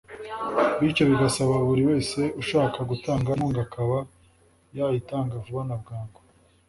bityo 0.79 1.03
bigasaba 1.09 1.55
buri 1.67 1.81
wese 1.89 2.19
ushaka 2.41 2.79
gutanga 2.89 3.27
inkunga 3.31 3.61
akaba 3.67 3.97
yayitanga 4.77 5.33
vuba 5.43 5.61
na 5.67 5.77
bwangu 5.81 6.19